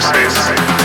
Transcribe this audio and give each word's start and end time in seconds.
space. 0.00 0.75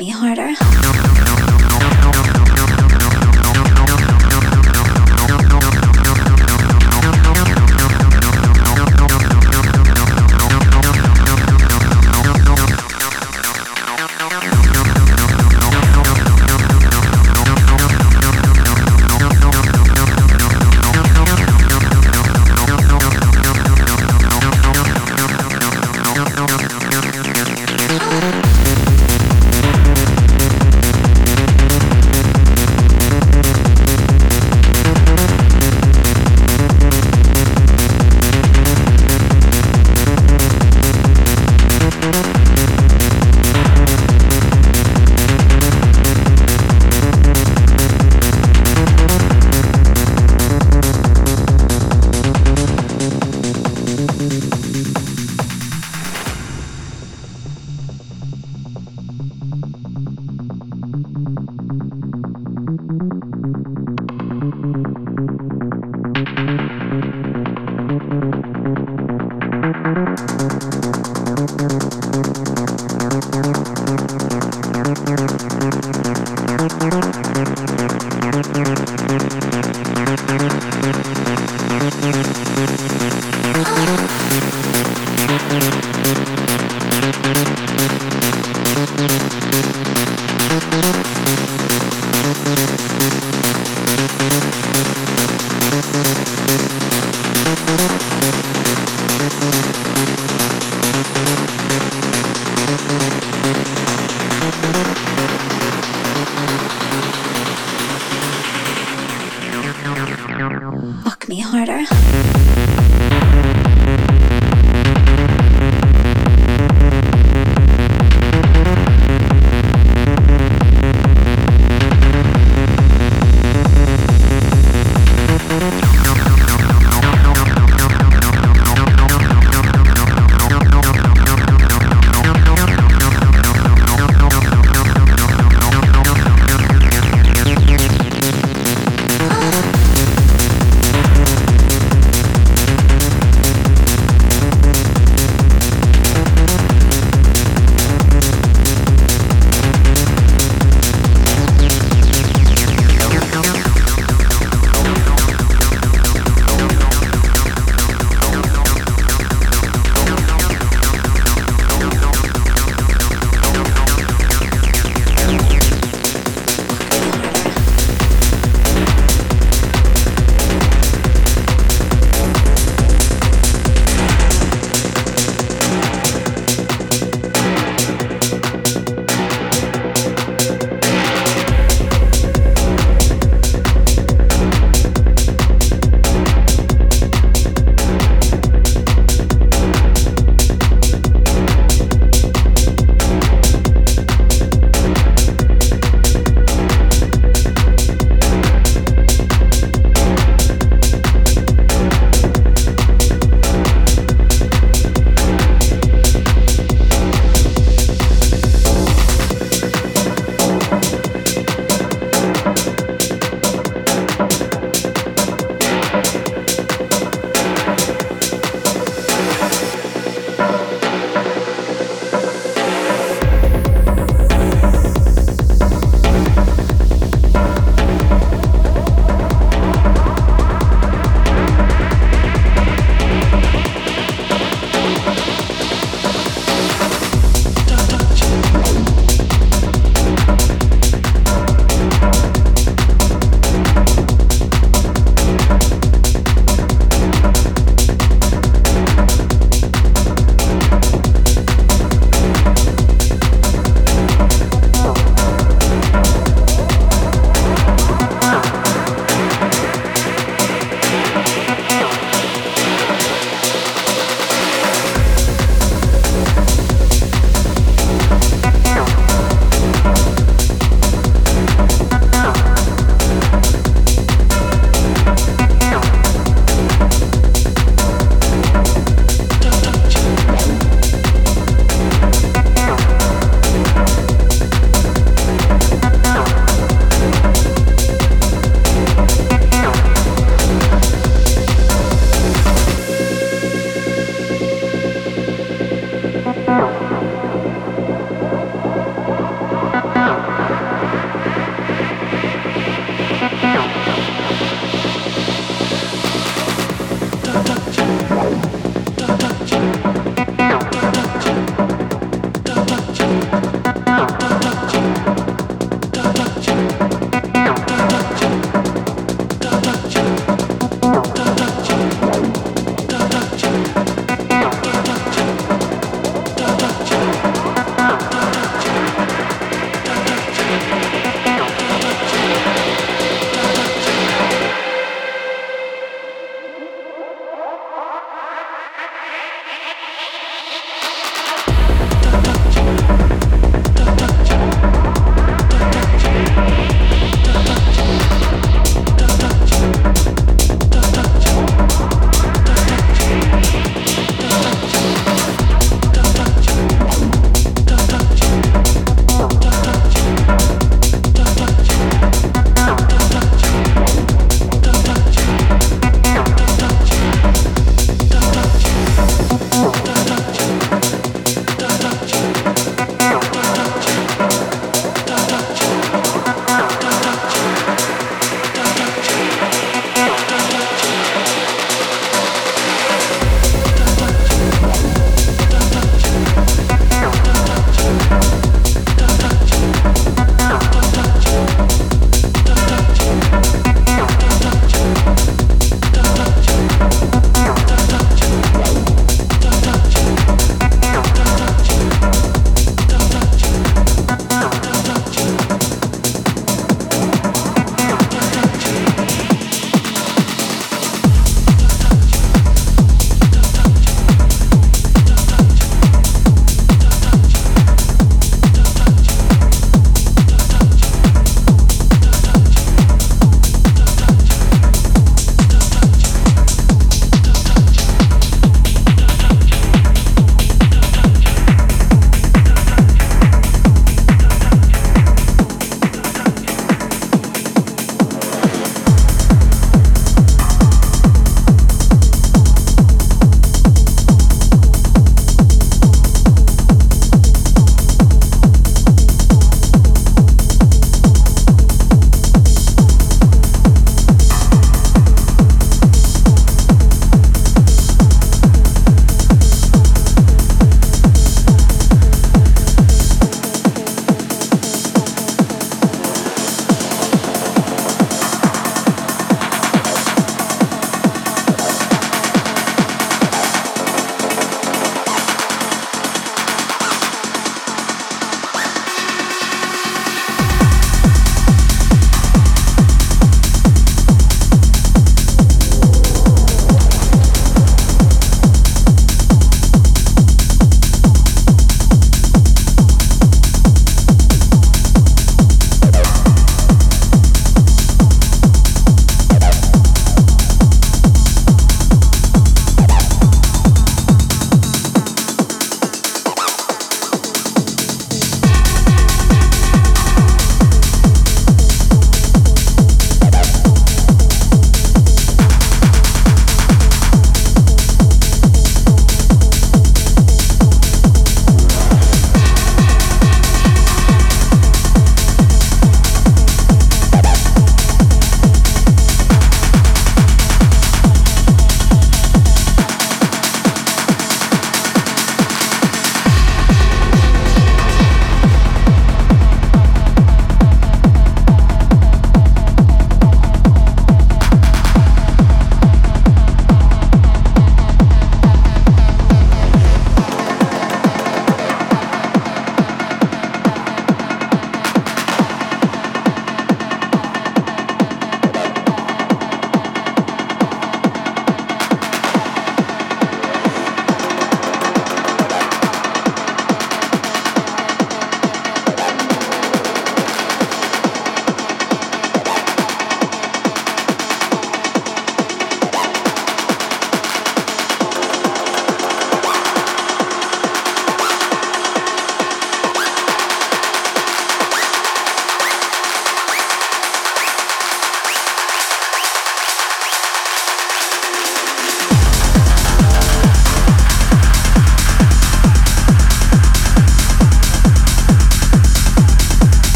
me 0.00 0.08
harder. 0.08 1.09